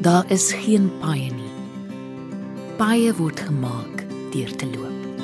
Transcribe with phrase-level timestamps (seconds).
[0.00, 1.50] Daar is geen paaie nie.
[2.78, 5.18] Paaie word gemaak deur te loop.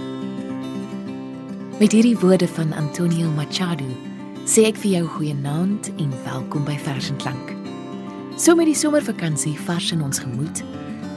[1.79, 3.89] Met hierdie woorde van Antonio Machado
[4.45, 7.55] sê ek vir jou goeienaand en welkom by Vers en Klank.
[8.37, 10.61] So met die somervakansie vars in ons gemoed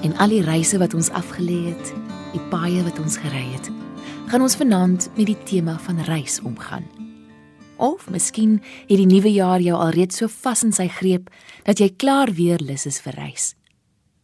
[0.08, 1.92] en al die reise wat ons afgelê het,
[2.32, 3.68] die paaie wat ons gery het,
[4.32, 6.88] gaan ons vanaand met die tema van reis omgaan.
[7.80, 8.58] Of miskien
[8.90, 11.30] het die nuwe jaar jou alreeds so vas in sy greep
[11.64, 13.54] dat jy klaar weer lus is vir reis.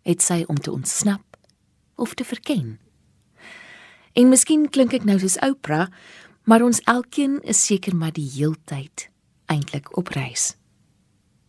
[0.04, 1.24] Het sy om te ontsnap
[1.96, 2.76] of te verken.
[4.12, 5.88] En miskien klink ek nou soos Oprah,
[6.44, 9.08] maar ons elkeen is seker maar die heeltyd
[9.48, 10.58] eintlik op reis.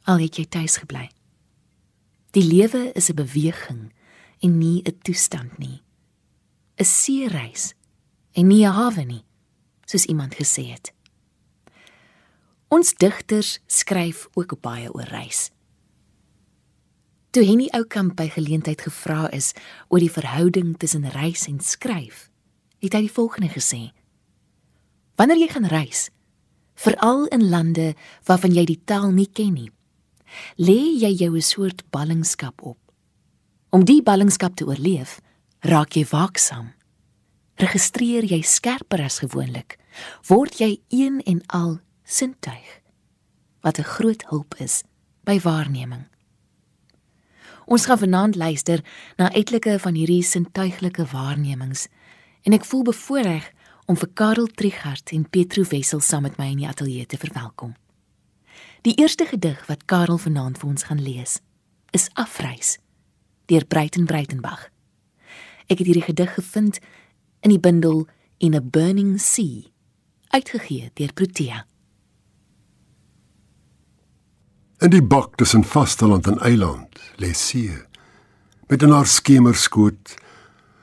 [0.06, 1.08] Al het jy tuis gebly.
[2.38, 3.92] Die lewe is 'n beweging
[4.41, 5.82] en nie 'n toestand nie.
[6.78, 7.74] 'n Seereis
[8.32, 9.24] en nie 'n hawe nie,
[9.86, 10.95] soos iemand gesê het.
[12.69, 15.50] Ons digters skryf ook baie oor reis.
[17.31, 19.53] Toe Henny Oukamp by geleentheid gevra is
[19.86, 22.27] oor die verhouding tussen reis en skryf,
[22.83, 23.92] het hy die volgende gesê:
[25.14, 26.09] Wanneer jy gaan reis,
[26.75, 27.92] veral in lande
[28.27, 29.70] waarvan jy die taal nie ken nie,
[30.59, 32.78] lê jy jou 'n soort ballingskap op.
[33.70, 35.20] Om die ballingskap te oorleef,
[35.61, 36.72] raak jy waaksaam.
[37.56, 39.78] Registreer jy skerper as gewoonlik,
[40.28, 42.82] word jy een en al sintuig
[43.60, 44.82] wat 'n groot hulp is
[45.24, 46.06] by waarneming.
[47.66, 48.84] Ons gaan vanaand luister
[49.16, 51.88] na etlike van hierdie sintuiglike waarnemings
[52.42, 53.52] en ek voel bevoorreg
[53.86, 57.75] om vir Karel Trigard en Petro Wessel saam met my in die ateljee te verwelkom.
[58.82, 61.41] Die eerste gedig wat Karel vanaand vir ons gaan lees,
[61.91, 62.78] is Afreis
[63.47, 64.70] deur Breiten Breitenbach.
[65.66, 66.78] Ek het hierdie gedig gevind
[67.41, 68.06] in die bundel
[68.38, 69.62] In a Burning Sea,
[70.28, 71.66] uitgegee deur Protea.
[74.78, 77.72] In die bak tussen vasteland en eiland lê see
[78.69, 80.14] met 'n haar skemerskoot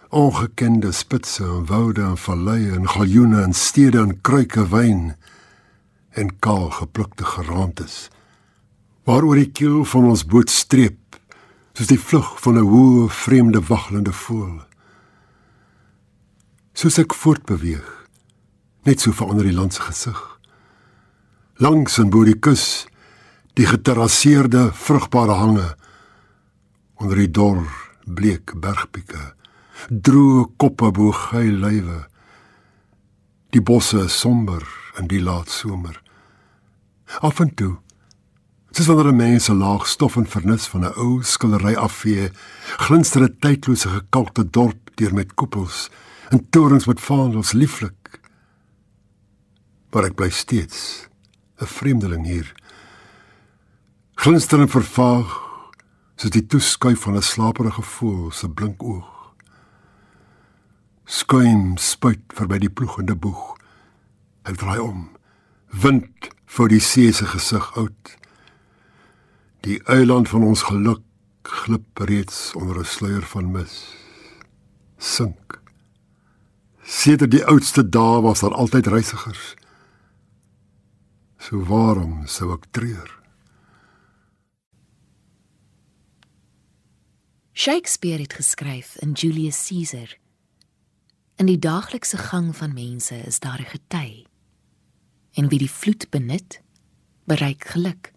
[0.10, 5.16] ongekende spitse en woude en valleie en galjoene en stede en kruike wyn
[6.10, 8.10] en kaal geplukte geraamtes
[9.04, 11.20] waaroor die kiel van ons boot streep
[11.74, 14.62] soos die vlug van 'n hoë vreemde waggelende voël.
[16.74, 18.08] Soos ek voortbeweeg
[18.84, 20.40] net so verander die land se gesig.
[21.58, 22.88] Langs en bo die kus
[23.54, 25.70] die geterrasseerde vrugbare hange.
[26.96, 27.64] Onder die dor
[28.06, 29.34] bleek bergpieke
[29.90, 32.04] droë koppe bo gey lywe.
[33.54, 34.64] Die bosse somber
[35.00, 36.00] in die laat somer.
[37.22, 37.78] Af en toe
[38.74, 42.32] soos wanneer 'n mens 'n laag stof en vernis van 'n ou skildery afvee
[42.78, 45.90] glinster 'n tydlose gekalkte dorp deur met koepels
[46.30, 48.20] en torens met vaandels lieflik.
[49.92, 51.08] Maar ek bly steeds
[51.62, 52.54] 'n vreemdeling hier
[54.16, 55.32] glinsterend vervaag
[56.16, 59.34] soos die toeskuif van 'n slaperige voël se blink oog.
[61.06, 63.58] Skuim spuit verby die ploegende boeg.
[64.46, 65.10] Hy draai om.
[65.68, 68.18] Wind voor die see se gesig oud.
[69.62, 71.02] Die eiland van ons geluk
[71.42, 73.96] glip reeds onder 'n sluier van mis.
[74.98, 75.62] Sink.
[76.84, 79.56] Sedert die oudste dae was daar altyd reisigers.
[81.38, 83.23] So waarom sou ek treur?
[87.56, 90.18] Shakespeare het geskryf in Julius Caesar.
[91.36, 94.26] In die daaglikse gang van mense is daar 'n gety.
[95.34, 96.62] En wie die vloed benut,
[97.24, 98.12] bereik geluk.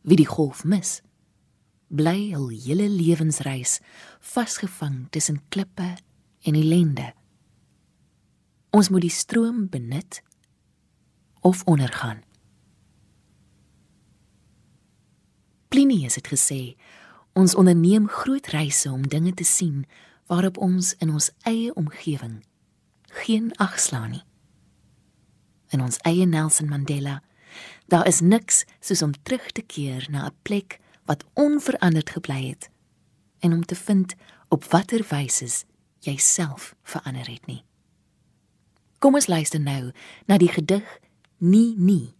[0.00, 1.00] Wie die golf mis,
[1.86, 3.80] bly hul hele lewensreis
[4.20, 5.96] vasgevang tussen klippe
[6.40, 7.14] en ellende.
[8.70, 10.22] Ons moet die stroom benut
[11.40, 12.22] of ondergaan.
[15.68, 16.76] Plinius het gesê
[17.34, 19.84] Ons onderneem groot reise om dinge te sien
[20.26, 22.44] waarop ons in ons eie omgewing
[23.14, 24.22] geen ag slaan nie.
[25.70, 27.20] In ons eie Nelson Mandela,
[27.86, 32.70] daar is niks soos om terug te keer na 'n plek wat onveranderd gebly het
[33.38, 34.14] en om te vind
[34.48, 35.64] op watter wyse
[35.98, 37.64] jy self verander het nie.
[38.98, 39.92] Kom ons luister nou
[40.26, 41.00] na die gedig
[41.38, 42.14] Nie nie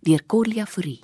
[0.00, 1.02] deur Corlia Fourie.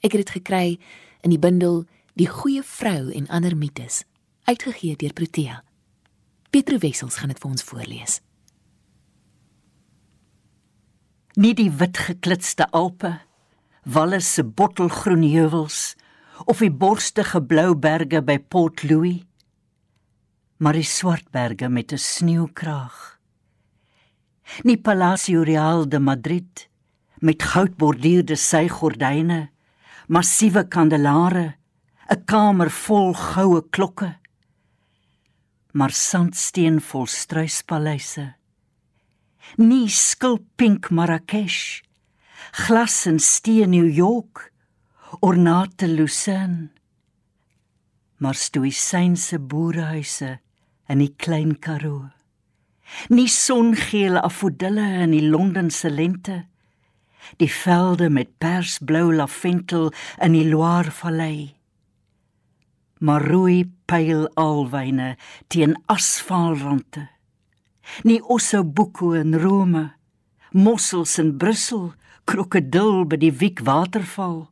[0.00, 0.78] Ek het dit gekry
[1.20, 1.84] in die bundel
[2.16, 4.00] Die goeie vrou en ander mites,
[4.48, 5.58] uitgegee deur Protea.
[6.50, 8.14] Petro Wessels gaan dit vir ons voorlees.
[11.36, 13.18] Nie die wit geklitste Alpe,
[13.84, 15.92] Wallis se bottelgroen heuwels
[16.48, 19.20] of die borstige blou berge by Port Louis,
[20.56, 23.20] maar die swart berge met 'n sneeukraag.
[24.64, 26.68] Nie Palacio Real de Madrid
[27.20, 29.50] met goudborduurde sygordyne,
[30.08, 31.56] massiewe kandelare
[32.08, 34.10] 'n kamer vol goue klokke,
[35.72, 38.26] maar sandsteen vol struispaleise.
[39.58, 41.82] Nie skulpink Marrakesh,
[42.66, 44.52] glas en steen New York,
[45.20, 46.70] ornate Lucerne,
[48.18, 50.38] maar stoïsynse boerehuise
[50.88, 52.10] in die klein Karoo.
[53.08, 56.46] Nie songele afodille in die Londense lente
[57.36, 59.92] die velde met persblou lavendel
[60.22, 60.90] in die Loire
[62.98, 65.16] Maar rooi pyl alwyne
[65.52, 67.08] teen asfaalrande.
[68.02, 69.92] Nie ossobuco in Rome,
[70.52, 71.92] mossels in Brussel,
[72.24, 74.48] krokodil by die Wiek waterval.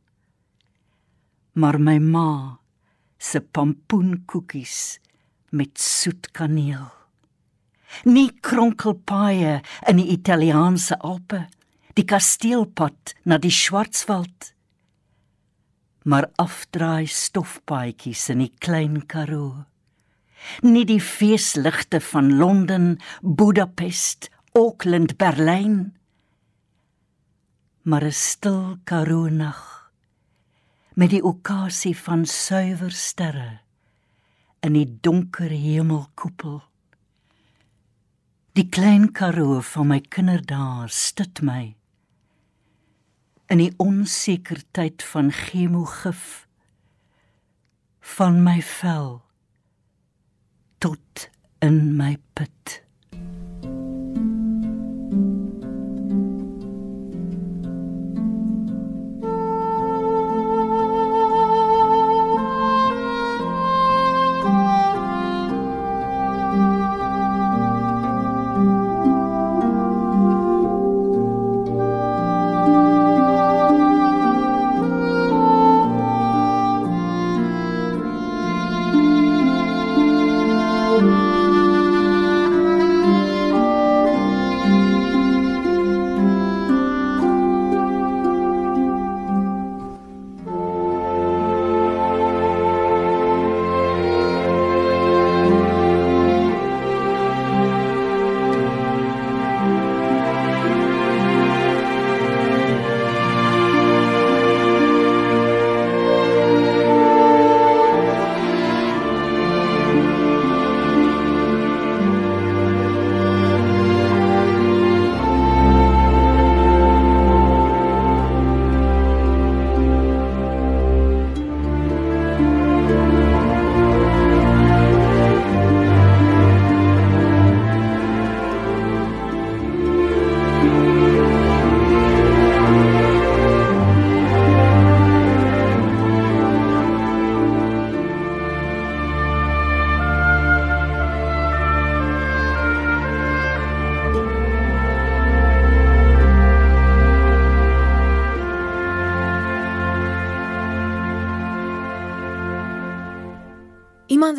[1.53, 2.59] Maar my ma
[3.17, 4.99] se pampoenkoekies
[5.49, 6.91] met soet kaneel.
[8.03, 11.45] Nie kronkelpaaie in die Italiaanse Alpe
[11.95, 14.51] die kasteelpad na die Schwarzwald.
[16.05, 19.65] Maar afdraai stofpaadjies in die klein Karoo.
[20.61, 25.95] Nie die feesligte van Londen, Budapest, Auckland, Berlyn.
[27.81, 29.91] Maar 'n stil Karoo nag
[30.95, 33.59] met die okasie van suiwer sterre
[34.63, 36.61] in die donker hemelkoepel.
[38.55, 41.74] Die klein Karoo van my kinderdae stit my
[43.47, 46.47] in die onsekerheid van chemogif
[48.15, 49.21] van my vel
[50.77, 52.81] tot in my put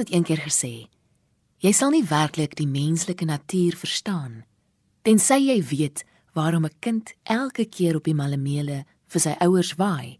[0.06, 0.86] het eendag gesê:
[1.58, 4.44] Jy sal nie werklik die menslike natuur verstaan
[5.06, 10.18] tensy jy weet waarom 'n kind elke keer op die malemele vir sy ouers waai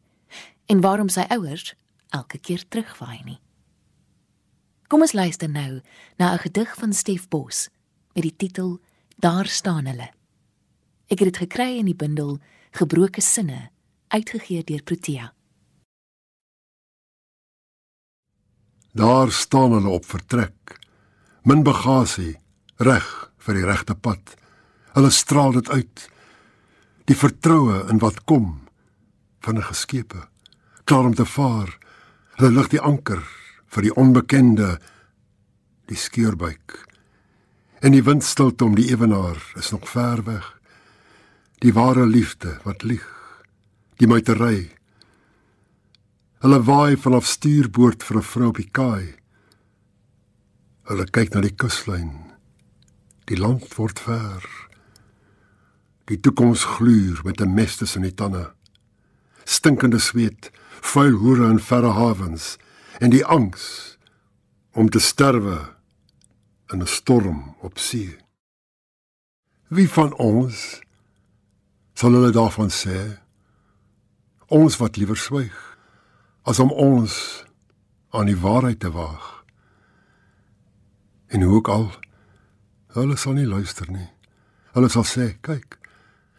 [0.67, 1.75] en waarom sy ouers
[2.11, 3.41] elke keer terugwaai nie.
[4.89, 5.83] Kom ons luister nou
[6.19, 7.69] na 'n gedig van Stef Bos
[8.15, 8.81] met die titel
[9.19, 10.11] Daar staan hulle.
[11.09, 12.39] Ek het dit gekry in die bundel
[12.71, 13.71] Gebroke sinne
[14.09, 15.36] uitgegee deur Protea.
[18.97, 20.79] Daar staan hulle op vertrek.
[21.43, 22.39] Min bagasie,
[22.81, 23.05] reg
[23.45, 24.33] vir die regte pad.
[24.97, 26.05] Hulle straal dit uit.
[27.05, 28.47] Die vertroue in wat kom
[29.45, 30.29] van 'n geskepe,
[30.85, 31.79] klaar om te vaar.
[32.41, 33.23] Hulle lig die anker
[33.67, 34.81] vir die onbekende,
[35.87, 36.89] die skeurbuik.
[37.81, 40.59] En die windstilte om die ewenaar is nog ver weg.
[41.59, 43.09] Die ware liefde wat lieg.
[43.97, 44.71] Die muitery
[46.45, 49.15] Hulle waai vanaf stuurboord vir 'n vrou op die kaai.
[50.89, 52.13] Hulle kyk na die kuslyn.
[53.25, 54.45] Die land word ver.
[56.05, 58.53] Die toekoms gluur met 'n mes tussen die tande.
[59.45, 60.51] Stinkende sweet,
[60.81, 62.59] vuil hoere in verre hawens
[63.01, 63.97] en die angs
[64.73, 65.75] om te sterwe
[66.73, 68.19] in 'n storm op see.
[69.69, 70.81] Wie van ons
[71.95, 73.19] sal hulle daarvan sê?
[74.47, 75.66] Ons wat liewer swyg
[76.47, 77.15] as om ons
[78.15, 79.45] aan die waarheid te waag.
[81.27, 81.89] En hoe ook al,
[82.95, 84.07] hulle sal nie luister nie.
[84.77, 85.79] Hulle sal sê, kyk,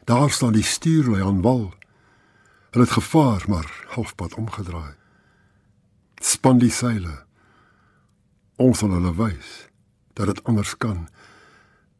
[0.07, 1.67] daar staan die stuurlui aan wal.
[2.71, 4.95] Hulle het gevaar, maar halfpad omgedraai.
[6.21, 7.23] span die seile.
[8.57, 9.67] Ons sal hulle wys
[10.17, 11.05] dat dit anders kan.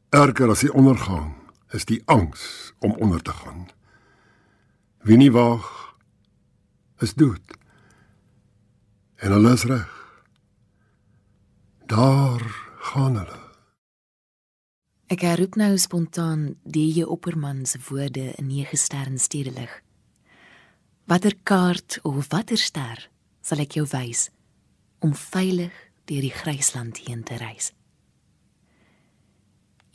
[0.10, 1.36] Erger as die ondergang
[1.76, 3.68] is die angs om onder te gaan.
[5.06, 5.68] Wie nie waag
[7.04, 7.57] is dood.
[9.18, 9.94] En hulle is reg.
[11.86, 12.44] Daar
[12.78, 13.40] gaan hulle.
[15.08, 19.72] Ek herroep nou spontaan die je opperman se woorde in nege sterre stedelig.
[21.08, 23.08] Watter kaart of watter ster
[23.42, 24.28] sal ek jou wys
[25.00, 25.74] om veilig
[26.06, 27.72] deur die grysland heen te reis?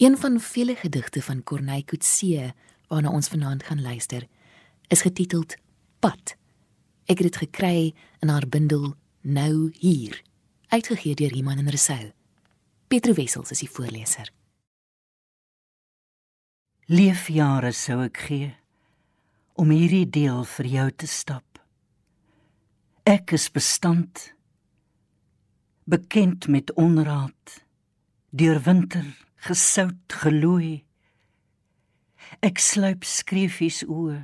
[0.02, 2.54] Een van vele gedigte van Corneille Coetzee
[2.88, 4.26] waarna ons vanaand gaan luister,
[4.88, 5.54] is getiteld
[6.00, 6.34] Pad.
[7.06, 10.22] Ek het dit gekry in haar bundel Nou hier,
[10.68, 12.10] uitgegee deur Iman en Resou.
[12.88, 14.32] Petro Wessels is die voorleser.
[16.90, 18.48] Leefjare sou ek gee
[19.54, 21.60] om hierdie deel vir jou te stap.
[23.06, 24.32] Ek is bestand
[25.86, 27.60] bekend met onraad
[28.34, 29.06] deur winter
[29.46, 30.82] gesout gelooi.
[32.42, 34.18] Ek sluip skreefies oë.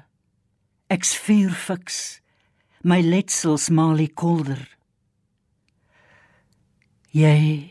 [0.91, 2.19] Ek's vuur fiks.
[2.83, 4.67] My letsels malie kolder.
[7.13, 7.71] Jy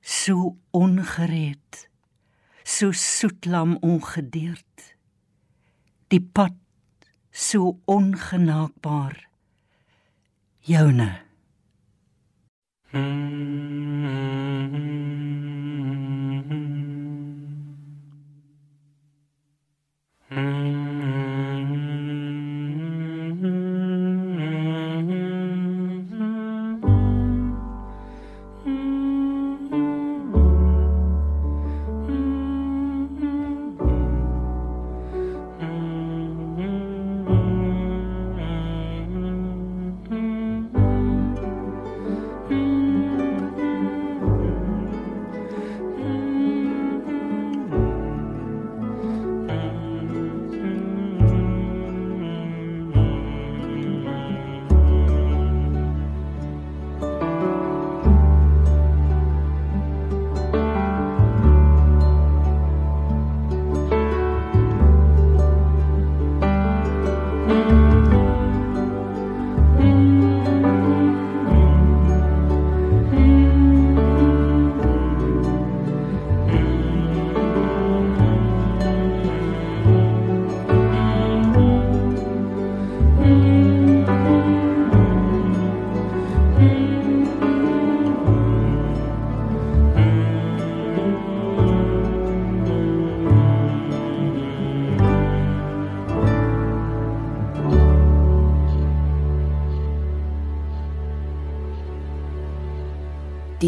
[0.00, 1.88] so ongereed.
[2.64, 4.94] So soetlam ongedeerd
[6.14, 6.56] die pad
[7.30, 9.16] so ongenaakbaar
[10.70, 11.10] joune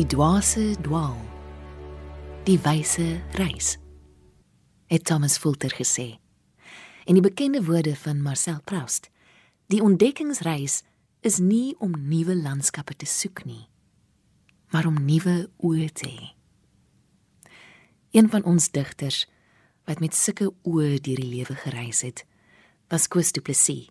[0.06, 1.16] Die dwaase dwaal.
[2.46, 3.72] Die wyse reis.
[4.86, 6.20] Het Thomas Fulter gesê.
[7.10, 9.10] In die bekende woorde van Marcel Proust,
[9.66, 10.84] die ontdekkingsreis
[11.26, 13.66] is nie om nuwe landskappe te soek nie,
[14.70, 16.30] maar om nuwe oë te hê.
[18.14, 19.24] Een van ons digters
[19.90, 22.22] wat met sulke oë deur die lewe gereis het,
[22.86, 23.90] was Koos Du Plessis.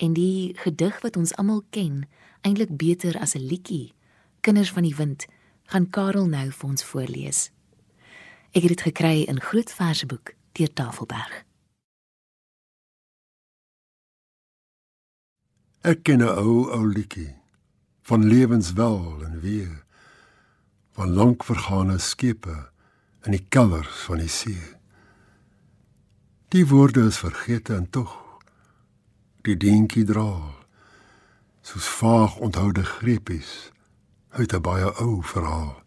[0.00, 2.06] En die gedig wat ons almal ken,
[2.40, 3.92] eintlik beter as 'n liedjie
[4.40, 5.28] Kinders van die Wind
[5.66, 7.50] gaan Karel nou vir ons voorlees.
[8.52, 11.44] Ek het dit gekry in Groot Verseboek deur Tafelberg.
[15.82, 17.34] Ek ken 'n ou ou liedjie
[18.02, 19.84] van lewenswel en weer
[20.90, 22.70] van lank vergane skepe
[23.24, 24.62] in die kelders van die see.
[26.48, 28.40] Die woorde is vergete en tog
[29.42, 30.54] die dinkie draal
[31.62, 33.71] soos vaag onthoude greepies
[34.32, 35.82] uit 'n baie ou verhaal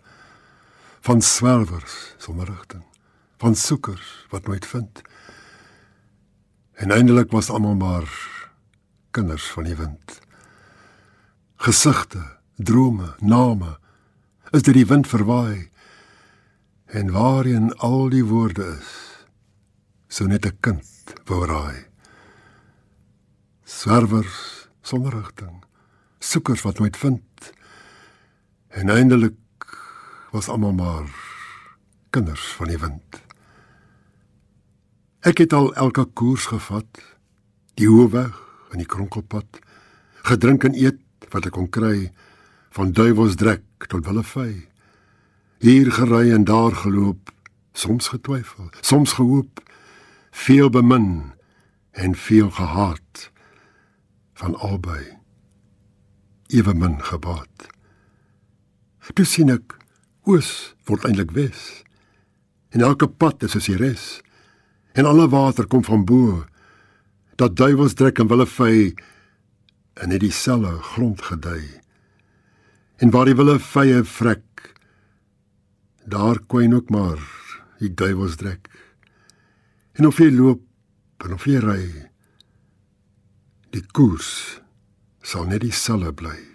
[1.06, 2.84] van swerwers sonder rigting,
[3.38, 5.02] van soekers wat nooit vind.
[6.74, 8.10] En eindelik was almal maar
[9.12, 10.20] kinders van die wind.
[11.56, 13.78] Gesigte, drome, name
[14.50, 15.70] is deur die wind verwaai.
[16.86, 18.90] En waarheen al die woorde is,
[20.08, 21.86] sou net 'n kind wou raai.
[23.64, 25.64] Swerwers sonder rigting,
[26.20, 27.54] soekers wat nooit vind
[28.76, 29.36] En eindelik
[30.32, 31.08] was almal maar
[32.10, 33.22] kinders van die wind.
[35.24, 37.00] Ek het al elke koers gevat,
[37.80, 38.36] die hoëweg
[38.72, 39.62] en die kronkelpad,
[40.28, 41.00] gedrink en eet
[41.32, 42.12] wat ek kon kry
[42.76, 44.68] van duiwelsdrek tot willevy.
[45.64, 47.32] Hier gery en daar geloop,
[47.72, 49.64] soms getwyfel, soms gehoop,
[50.36, 51.32] veel bemin
[51.96, 53.30] en veel gehaat
[54.36, 55.16] van albei.
[56.48, 57.75] ewe min gebaat.
[59.14, 59.76] Toe sien ek
[60.26, 61.84] oos word eintlik wes.
[62.74, 64.20] En elke pad is as die res.
[64.98, 66.46] En alle water kom van bo.
[67.38, 68.96] Dat duiwels trek en wille vy
[70.04, 71.62] in hierdie selle grond gedei.
[73.04, 74.72] En waar die wille vye vrek,
[76.06, 77.20] daar kwyn ook maar
[77.80, 78.70] die duiwels trek.
[79.96, 80.64] En of jy loop
[81.24, 81.84] en of jy ry,
[83.76, 84.60] die koers
[85.26, 86.55] sal net dieselfde bly.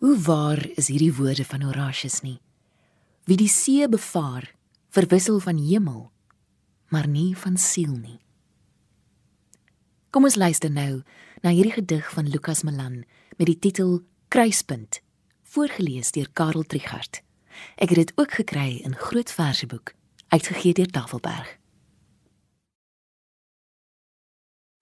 [0.00, 2.38] Hoe waar is hierdie woorde van Horatius nie?
[3.28, 4.46] Wie die see bevaar,
[4.88, 6.06] verwissel van hemel,
[6.88, 8.16] maar nie van siel nie.
[10.10, 11.02] Kom ons luister nou
[11.44, 13.02] na hierdie gedig van Lukas Malan
[13.36, 14.00] met die titel
[14.32, 15.02] Kruispunt,
[15.52, 17.20] voorgeles deur Karel Trichardt.
[17.76, 19.92] Ek het dit ook gekry in Groot Verseboek,
[20.32, 21.58] uitgegee deur Tafelberg.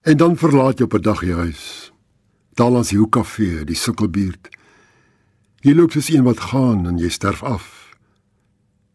[0.07, 1.91] En dan verlaat jy op 'n dag jou huis.
[2.55, 4.58] Daar langs die hoekkafee, die sukkelbuurt.
[5.59, 7.91] Jy loop soos een wat gaan en jy sterf af.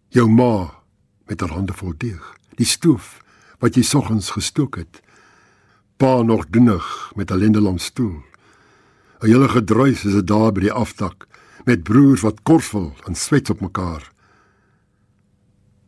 [0.08, 0.80] Jou ma
[1.28, 2.22] met haar hande vol deeg,
[2.56, 3.18] die stoof
[3.60, 5.02] wat jy soggens gestook het.
[6.00, 8.22] Pa nog doenig met 'n lendelam stoel.
[9.20, 11.26] 'n Hele gedruis is dit daar by die afdak
[11.64, 14.12] met broers wat korsel en swets op mekaar.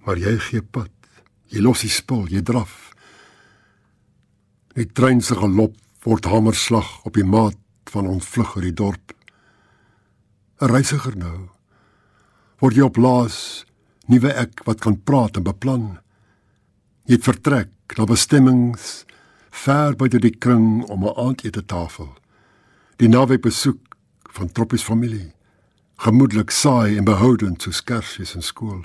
[0.04, 0.90] Maar jy gee pad.
[1.46, 2.92] Jy los die spul, jy draf.
[4.74, 9.15] Die trein se galop word hamerslag op die maat van ontvlug oor die dorp.
[10.60, 11.50] 'n Reisiger nou.
[12.64, 13.66] Word jy op laas
[14.08, 15.98] nuwe ek wat kan praat en beplan.
[17.04, 19.04] Jy het vertrek na bestemmings
[19.52, 22.16] ver buite die kring om 'n aandete tafel.
[22.96, 23.96] Die naweek besoek
[24.32, 25.34] van troppies familie.
[25.96, 28.84] Gemoedelik saai en behoudend soos Kersfees in skool.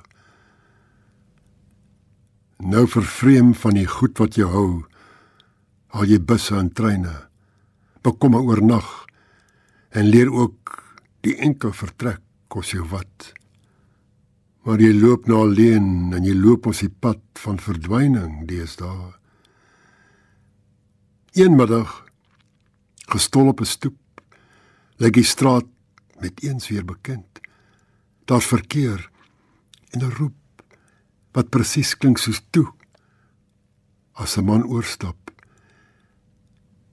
[2.59, 4.85] Nou vervreem van die goed wat jy hou,
[5.87, 7.27] al jy busse en treine.
[8.01, 9.05] Bekom oornag
[9.89, 10.83] en leer ook
[11.25, 13.31] die enkel vertrek kos jou wat.
[14.65, 19.13] Maar jy loop nou alleen en jy loop ons die pad van verdwyning deesdae.
[21.33, 22.03] Een middag
[23.09, 23.97] gestol op 'n stoep
[24.97, 25.65] lyk die straat
[26.19, 27.39] met eens weer bekend.
[28.25, 29.09] Daar's verkeer
[29.91, 30.35] en 'n roep
[31.33, 32.67] wat presies klink soos toe
[34.13, 35.31] as 'n man oorstap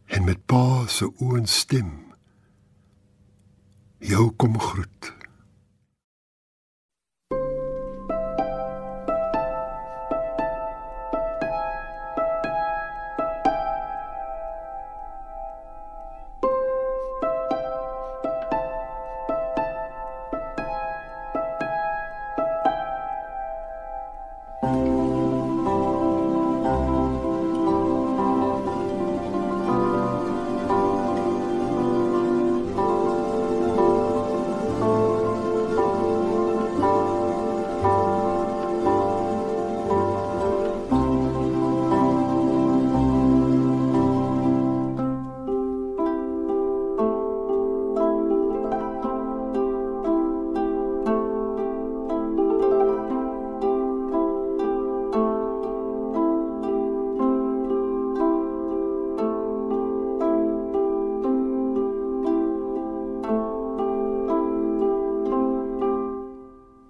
[0.06, 2.07] en met pa se oë stem
[3.98, 5.17] jou kom groet.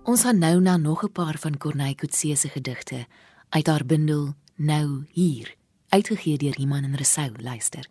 [0.08, 3.06] Ons gaan nou na nog 'n paar van Corneille Coetzee se gedigte
[3.48, 5.56] uit haar bundel Nou hier,
[5.88, 7.88] uitgegee deur Iman en Resou, luister.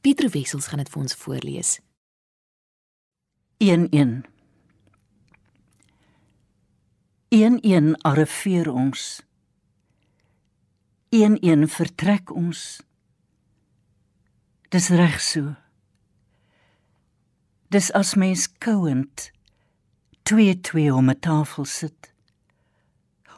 [0.00, 1.80] Pieter Wessels gaan dit vir ons voorlees.
[3.56, 4.22] 11
[7.28, 9.22] 11 arriveer ons
[11.08, 12.82] 11 vertrek ons
[14.68, 15.54] dis reg so
[17.68, 19.32] dis as mens kouend
[20.22, 22.14] twee twee om 'n tafel sit.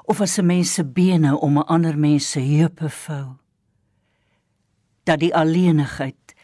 [0.04, 3.36] Of as 'n mens se bene om 'n ander mens se heupe vou.
[5.02, 6.34] Dat die alleenigheid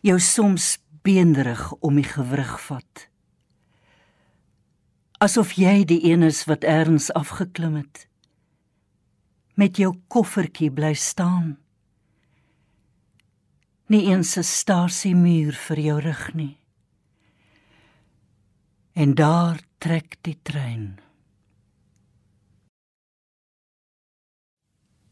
[0.00, 3.08] jou soms beenderig om die gewrig vat.
[5.18, 8.08] Asof jy die een is wat erns afgeklim het.
[9.54, 11.58] Met jou koffertjie bly staan.
[13.86, 16.56] Nie eens 'n stasie muur vir jou rug nie.
[18.92, 20.98] En daar trek die trein.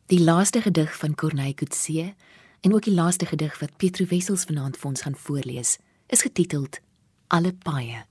[0.07, 2.14] Die laaste gedig van Corneille Coetzee
[2.61, 6.81] en ook die laaste gedig wat Pietro Wessels vanaand vir ons gaan voorlees, is getiteld
[7.26, 8.05] Alle paaie.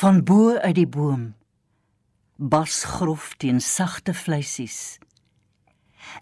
[0.00, 1.34] Van bo uit die boom
[2.36, 4.98] bas grof teen sagte vleisies.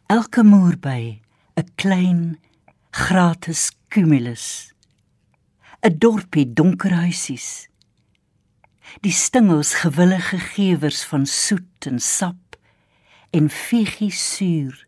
[0.07, 1.21] Elke moerby
[1.57, 2.41] 'n klein
[2.91, 4.75] gratis cumulus
[5.81, 7.69] 'n dorpie donker huisies.
[9.01, 12.57] Die stingels gewillige gewers van soet en sap
[13.31, 14.87] en figie suur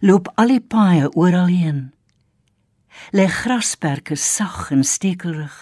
[0.00, 1.80] loop al die paaie oral heen.
[3.16, 5.56] Lê grasperke sag en stekelrig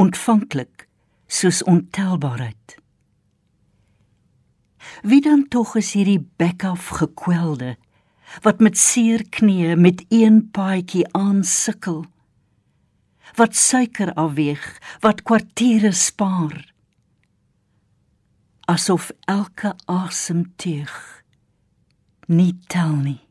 [0.00, 0.86] ontvanklik
[1.26, 2.76] soos ontelbaarheid.
[5.02, 7.74] Wie dan tog is hierdie bekaf gekwelde
[8.46, 12.04] wat met seer knieë met een paadjie aansukkel
[13.38, 14.64] wat suiker afweeg,
[15.00, 16.72] wat kwartiere spaar.
[18.70, 21.20] Asof elke asemteug
[22.30, 23.29] nie tel nie.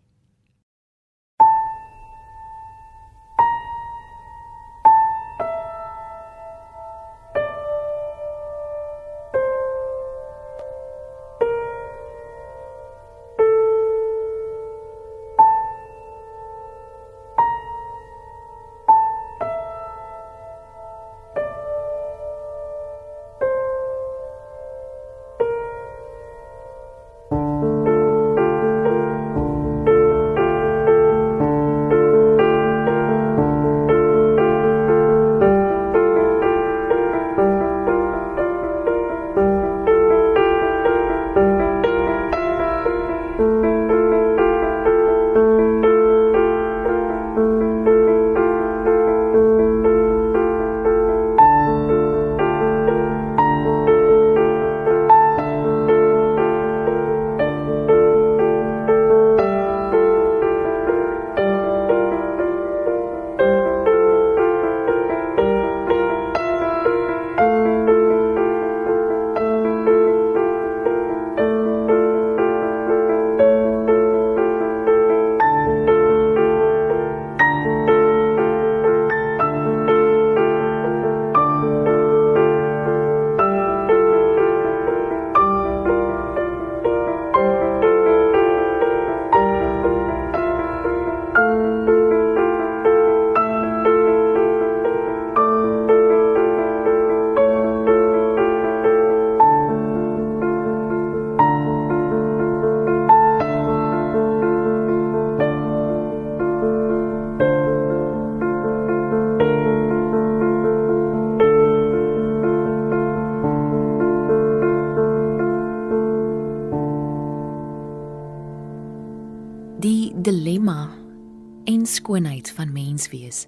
[123.10, 123.48] Menswees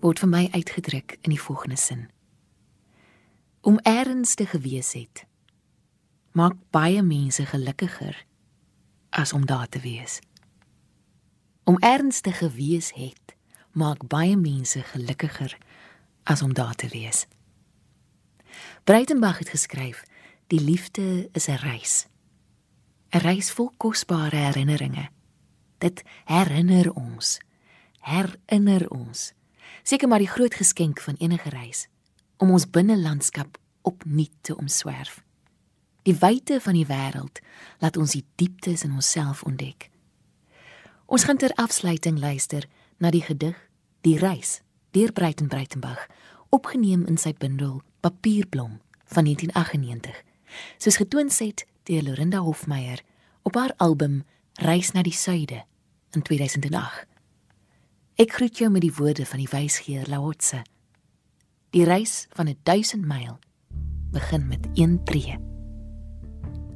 [0.00, 2.08] word vir my uitgedruk in die volgende sin.
[3.60, 5.26] Om eers te gewees het
[6.32, 8.24] maak baie mense gelukkiger
[9.10, 10.20] as om daar te wees.
[11.64, 13.34] Om eers te gewees het
[13.72, 15.56] maak baie mense gelukkiger
[16.24, 17.26] as om daar te wees.
[18.84, 20.02] Breitenberg het geskryf:
[20.46, 22.06] Die liefde is 'n reis.
[23.12, 25.08] 'n Reis vol kosbare herinneringe.
[25.78, 27.40] Dit herinner ons
[28.06, 29.32] herinner ons
[29.82, 31.86] seker maar die groot geskenk van enige reis
[32.36, 35.20] om ons binnelandskap opnuut te omswerf.
[36.02, 37.40] Die wyte van die wêreld
[37.78, 39.90] laat ons die dieptes in onsself ontdek.
[41.06, 43.56] Ons gaan ter afsluiting luister na die gedig
[44.00, 44.62] Die reis
[44.96, 46.06] deur Breiten Breitenberg
[46.48, 48.78] opgeneem in sy bundel Papierblom
[49.12, 50.22] van 1998
[50.80, 53.02] soos getoon het deur Lorinda Hofmeyer
[53.42, 54.22] op haar album
[54.54, 55.64] Reis na die suide
[56.16, 57.09] in 2008.
[58.20, 60.58] Ek groet jou met die woorde van die wysgeer Laotse.
[61.72, 63.38] Die reis van 'n 1000 myl
[64.12, 65.38] begin met een tree.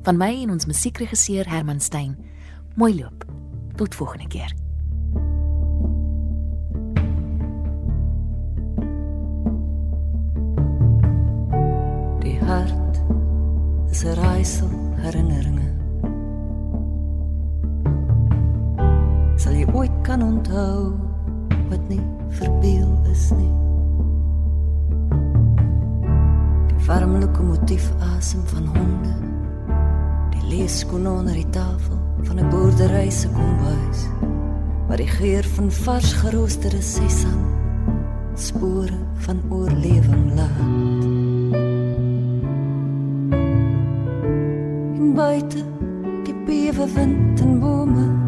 [0.02, 2.16] Van my en ons musiekregisseur Herman Stein.
[2.74, 3.24] Mooi loop.
[3.76, 4.54] Tot volgende keer.
[12.20, 12.96] Die hart
[13.90, 15.72] is 'n reisel herinneringe.
[19.36, 21.03] Sal jy ooit kan onthou?
[21.68, 23.52] Wat nie verbeel is nie.
[26.70, 29.14] Die warm lokomotief asem van honde.
[30.34, 34.08] Die leeskoen onder die tafel van 'n boerdery se kombuis.
[34.88, 37.40] Waar die geur van vars geroosterde sesam
[38.34, 41.04] spore van oorlewing laat.
[44.98, 45.62] In buite
[46.24, 48.23] die bewe wind en bome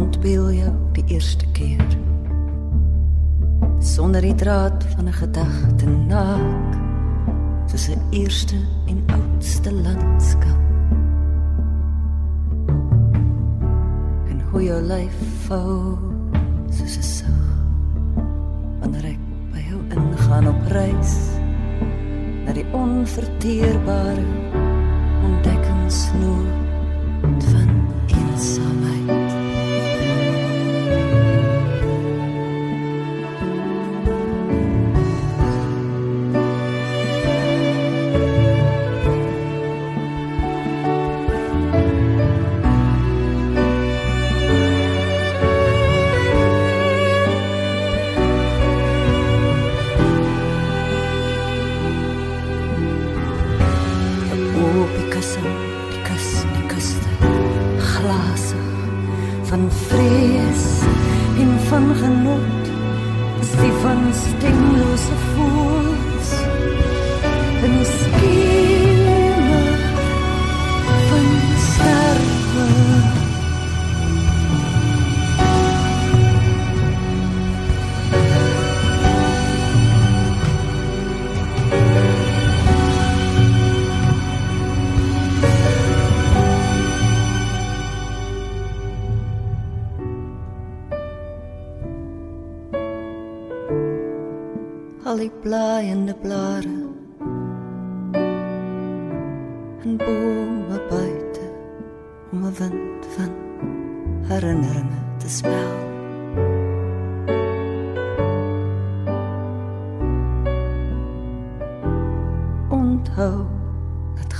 [0.00, 1.86] ontbeel jou die eerste keer.
[3.78, 6.76] Sonder die draad van 'n gedagte naak,
[7.66, 8.56] soos 'n eerste
[8.86, 10.60] en oudste landskap.
[14.30, 15.98] En hoe jou lyf vou
[16.70, 17.42] soos 'n sug.
[18.80, 19.20] Wanneer ek
[19.52, 21.14] by jou ingaan op reis
[22.44, 24.26] na die onverteerbare
[25.24, 26.57] ontdekkingsnood
[55.36, 57.08] Op die kus, die kuste,
[57.78, 58.68] glasig
[59.50, 60.64] van vrees
[61.38, 62.74] en van genot,
[63.40, 65.67] is die van stemlose voels.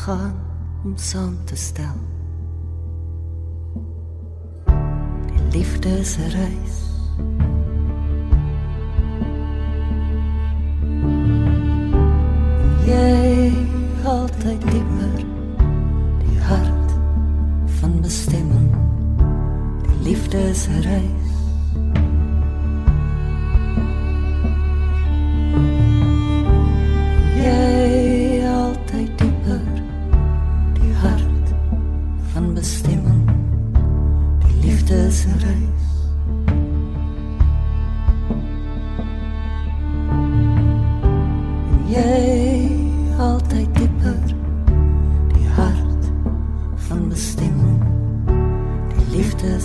[0.09, 0.41] Gaan
[0.85, 1.97] om saam te stel.
[5.27, 6.77] Die liefde is 'n reis.
[12.89, 13.18] jy
[46.99, 47.83] van bestemming.
[48.89, 49.61] Die liefde